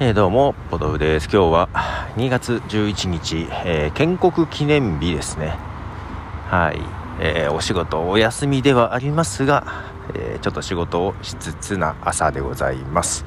[0.00, 1.24] えー、どうも、ポトフです。
[1.24, 1.68] 今日は
[2.14, 5.56] 2月11日、えー、建国記念日ですね。
[6.46, 6.78] はい。
[7.18, 9.66] えー、お仕事お休みではありますが、
[10.14, 13.24] えちょっと仕事をしつつな朝でございます。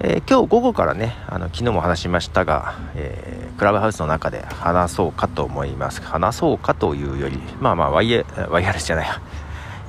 [0.00, 6.00] え今日午後からね、あの昨日も話しましたが、えクラブハウスの中で話そうかと思います。
[6.00, 9.20] 話そうかというより、まあまあワイヤ、ワイヤレスじゃないや、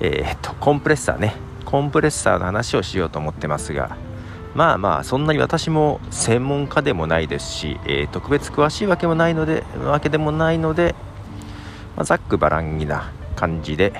[0.01, 1.33] えっと、コンプレッサーね、
[1.63, 3.95] コンプレッサーの話をしようと思ってますが、
[4.55, 10.95] まあまあそんなに私も専門家でもないですし、えー、特別詳しいわけもないのでわけでもないので、
[11.95, 13.93] まあ、ざっくばらんぎな感じで、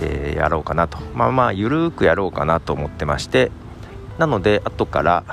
[0.00, 0.98] えー、やろうかなと。
[1.14, 3.50] まあまあゆるーくやろうかなと思ってまして
[4.18, 5.24] なので後から、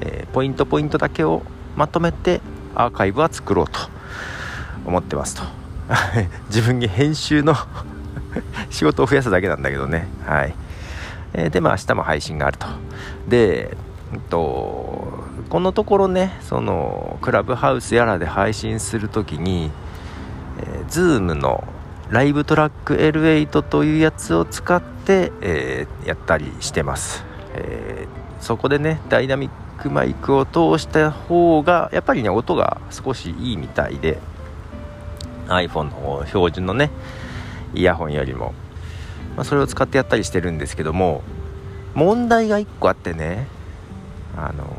[0.00, 1.42] えー、ポイントポイントだけを
[1.76, 2.40] まとめて
[2.74, 3.78] アーカイブは作ろうと
[4.84, 5.42] 思ってますと。
[6.48, 7.54] 自分に編集の
[8.70, 10.08] 仕事を増やすだけなんだけどね。
[10.26, 10.54] はい。
[11.36, 12.66] えでまあ明日も配信があると。
[13.28, 13.76] で、
[14.12, 15.12] えっと、
[15.50, 19.70] このところねそのクラブハウスやらで配信するときに、
[20.60, 21.62] えー、Zoom の
[22.10, 34.18] ライブトラック L8 というやつを使って、えー、やったりしてます、えー、そこでねダイナミックマイクを通した方がやっぱりね音が少しいいみたいで
[35.48, 36.90] iPhone の標準のね
[37.74, 38.54] イヤホンよりも、
[39.36, 41.22] まあ、それを使ってやったりしてるんですけども
[41.94, 43.46] 問題が1個あってね
[44.36, 44.76] あの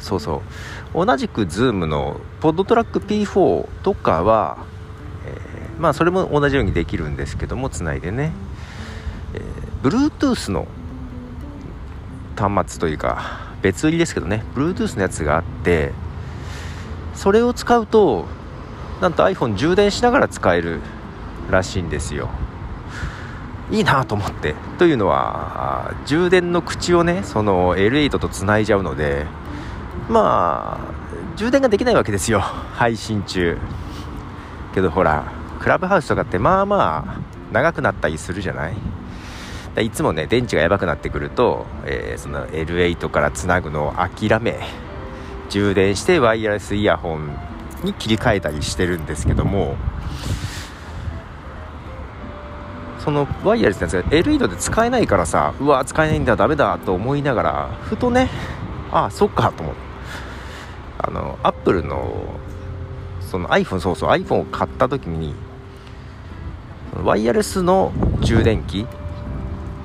[0.00, 0.42] そうそ
[0.94, 1.06] う。
[1.06, 4.64] 同じく Zoom のポッドトラック P4 とかは、
[5.26, 8.32] えー、まあそれも同じようにできるんですけどもつないでね、
[9.34, 10.66] えー、Bluetooth の
[12.36, 14.42] 端末というか別売りですけどね。
[14.54, 15.92] Bluetooth のやつがあって
[17.14, 18.26] それを使うと
[19.00, 20.80] なんと iPhone 充電しながら使える
[21.50, 22.30] らしいんですよ。
[23.70, 29.26] いいなと思ってというのは充電の口をねその L8 とつないじゃうので
[30.08, 32.40] まあ充電ができないわけですよ。
[32.40, 33.56] 配信中。
[34.74, 37.20] けどほらクラブハウスとかってまあまあ
[37.52, 38.76] 長くなったりするじゃない？
[39.86, 44.58] いつもね電池がやばくなってくると、えー、その L8 からつなぐのを諦め
[45.48, 47.36] 充電してワイヤレスイヤホン
[47.84, 49.76] に切り替えたりしてるんですけども
[53.04, 58.28] そのワイヤレスのやつが LED で使えないからさうわ使えないんだダメだと思いながらふとね
[58.92, 59.90] ああそっかと思って。
[61.02, 62.38] あのアップルの
[63.22, 65.34] その iPhone そうそう iPhone を買った時に
[67.02, 68.86] ワイヤレスの充電器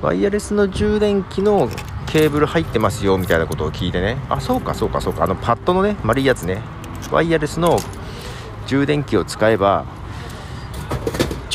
[0.01, 1.69] ワイヤレスの充電器の
[2.07, 4.17] ケーブル入ってますよみたいなことを聞いてね。
[4.29, 5.23] あそうかそうかそうか。
[5.23, 6.61] あのパッドのね丸いやつね。
[7.11, 7.79] ワイヤレスの
[8.67, 9.85] 充電器を使えば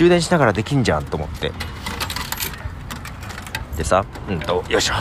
[0.01, 1.53] 充電しながらできんじゃんと思って。
[3.77, 4.95] でさうんとよいしょ。
[4.95, 5.01] よ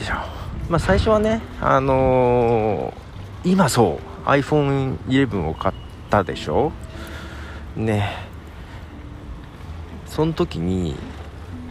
[0.00, 0.14] いしょ。
[0.68, 5.74] まあ最初はねあのー、今そう iPhone11 を買っ
[6.10, 6.72] たでしょ。
[7.76, 8.10] ね。
[10.06, 10.96] その時に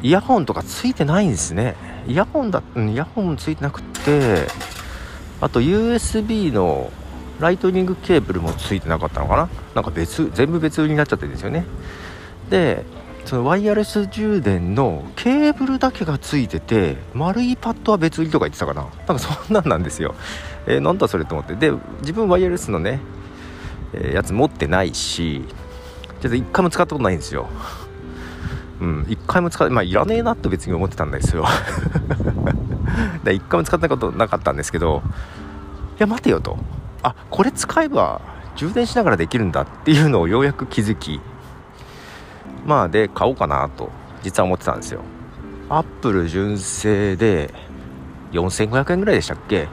[0.02, 1.76] イヤホンとかついてないんですね。
[2.08, 4.48] イヤホンだイヤホンついてなくって
[5.42, 6.90] あと USB の
[7.40, 9.50] ライトニングケーブルもついてなかったのかな？
[9.75, 11.66] なんか別全部別売りになっちゃってるんですよね。
[12.50, 12.86] で
[13.25, 18.81] そのワイヤレス充電のケーブルだけがついてて丸いパッドは別売りとか言ってたかな？
[18.81, 20.16] なんかそんなんなんですよ。
[20.68, 21.56] えー、なんだそれと思って。
[21.56, 21.72] で
[22.02, 23.00] 自分ワイヤレスのね、
[23.94, 25.46] えー、やつ持ってないし
[26.22, 27.47] ちょっと一回も使ったことないんですよ。
[28.81, 31.46] うん一回も使ってまあいらねえなと別に思ってたんですよ。
[33.24, 35.03] で一回も使ったことなかったんですけど
[35.97, 36.58] いや待てよと。
[37.04, 38.22] あこれ使えば
[38.56, 41.20] 充電しながらできるんだっていうのをようやく気づき。
[42.66, 43.90] まあで買おうかなと
[44.22, 45.02] 実は思ってたんですよ。
[45.70, 47.54] アップル純正で
[48.34, 49.68] 4500円ぐらいでしたっけ？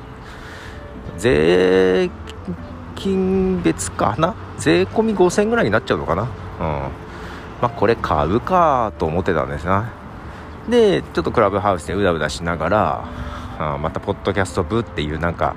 [1.16, 2.10] 税
[2.94, 4.34] 金別かな？
[4.58, 6.22] 税込み5000円ぐらいになっちゃうのかな？
[6.22, 6.28] うん。
[6.30, 6.90] ま
[7.62, 9.90] あこれ買うかと思ってたんですな。
[10.68, 13.04] でちょっとクラブハウスでうだうだしながら
[13.58, 15.56] あまたポッドキャスト部っていうなんか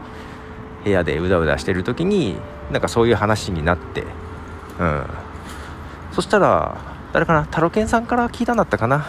[0.83, 2.35] 部屋でうだうだしてる時に
[2.71, 4.03] なんかそういう話になって
[4.79, 5.05] うん。
[6.11, 6.77] そしたら
[7.13, 9.05] 誰かなタロケンさんから聞いたんだったかな。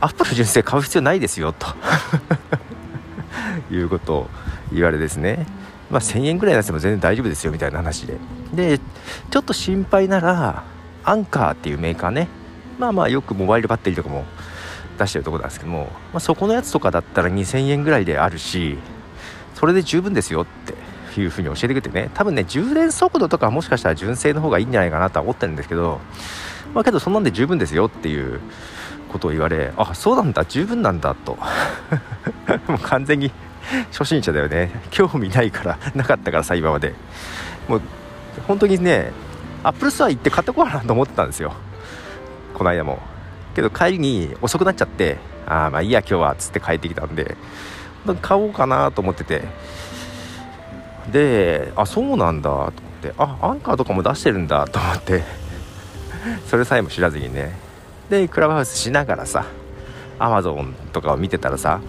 [0.00, 1.66] アップル純正買う必要ないですよと。
[3.70, 4.30] いうことを
[4.72, 5.46] 言われですね。
[5.90, 8.18] まあ1000円ぐらい出しても全然大丈夫ですよみたいな話で。
[8.52, 8.78] で
[9.30, 10.62] ちょっと心配なら
[11.04, 12.28] アンカーっていうメーカーね。
[12.78, 14.24] まあまあよくモバイルバッテリーとかも
[14.98, 18.78] 出してるとこなんですけども、まあ、そこのやつとかだったら2000円ぐらいであるし
[19.60, 20.46] それで十分ですよっ
[21.14, 22.10] ていうふうに教えてくれてね。
[22.14, 26.00] 多分ね充電速度とかもしかしたら純正の方がいいんじゃないかなとは思ってるんですけど
[26.72, 28.40] まあけどそんなんで十分ですよっていう
[29.12, 31.36] ことを言われあそうなんだ十分なんだと。
[32.68, 33.30] もう完全に
[33.92, 34.70] 初心者だよね。
[34.90, 36.94] 興味ないからなかったからさ今まで。
[37.68, 37.82] もう
[38.48, 39.12] 本当にね
[39.62, 41.52] アップルストア行って買ってこうかなと思ってたんですよ。
[42.54, 42.98] この間も。
[43.54, 47.36] けど帰りに遅くなっちゃってああまあいいや今日はっつって帰ってきたんで。
[48.20, 49.42] 買おうかなと思ってて。
[51.10, 53.14] であそうなんだと思って。
[53.18, 55.22] あアンカーとかも出してるんだと思って。
[56.48, 57.56] それさえも知らずにね。
[58.08, 59.44] でクラブハウスしながらさ
[60.18, 61.80] アマゾンとかを見てたらさ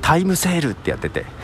[0.00, 1.24] タイムセールってやってて。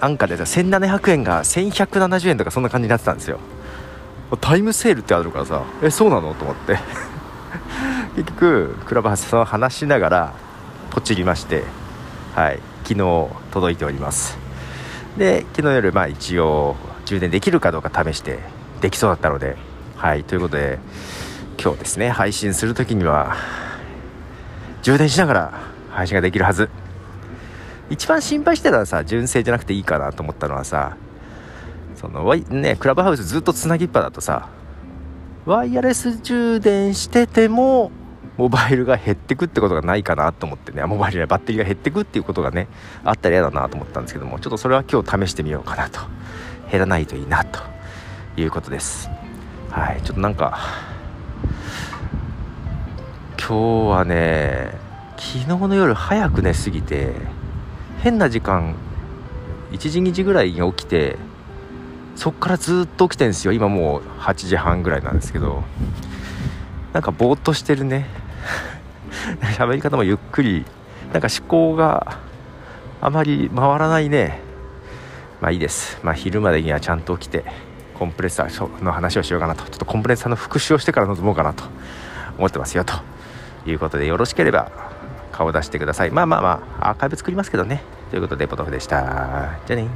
[0.00, 3.38] アンカーでさ1700円が1170円とかそんな感じになってたんですよ。
[4.40, 6.78] タイムセールってあるからさえそうなのと思って。
[8.16, 10.32] 結局クラブハウスを話しながら
[10.90, 11.62] ポチりまして
[12.34, 14.36] はい昨日届いております。
[15.16, 18.38] で昨日夜まあ一応充電できるかどうか試して
[18.80, 19.56] できそうだったので
[19.96, 20.78] はいということで
[21.62, 23.36] 今日ですね配信する時には
[24.82, 25.60] 充電しながら
[25.90, 26.68] 配信ができるはず。
[27.90, 30.96] 一番心配してたらさ純正じゃなくていいかなと思ったのはさ
[31.96, 34.48] そのねクラブハウスずっとつなぎっぱだとさ
[35.44, 37.90] ワイヤレス充電してても
[38.40, 40.82] モバイルが減ってくってことがないかなと思ってね。
[40.86, 42.68] モバイルやバッテリーが減ってくっていうことがね
[43.04, 46.00] あったら嫌だなと思ったんですけどもちょっとそれは今日試してみようかなと。
[46.70, 47.60] 減らないといいなと
[48.38, 49.10] いうことです。
[49.68, 50.00] はい。
[50.02, 50.58] ちょっとなんか
[53.38, 54.70] 今日はね
[55.18, 57.12] 昨日の夜早く寝すぎて
[57.98, 58.74] 変な時間
[59.70, 61.18] 1時2時ぐらいに起きて
[62.16, 63.52] そっからずっと起きてるんですよ。
[63.52, 65.62] 今もう8時半ぐらいなんですけど。
[66.92, 68.06] なんかぼーっとしてるね。
[69.56, 70.64] 喋り方もゆっくり。
[71.12, 72.18] なんか思考が
[73.00, 74.40] あまり回らないね。
[75.40, 75.98] まあいいです。
[76.02, 77.44] まあ昼までにはちゃんと起きて
[77.98, 79.64] コンプレッサーの話をしようかなと。
[79.64, 81.64] ちょっとコンプレッサーの復習をしてから臨もうかなと。
[82.38, 82.94] 思ってますよと。
[83.66, 84.72] いうことでよろしければ
[85.32, 86.10] 顔出してください。
[86.10, 87.82] まあまあまあアーカイブ作りますけどね。
[88.10, 89.00] ということでポトフでした。
[89.66, 89.88] じゃあね。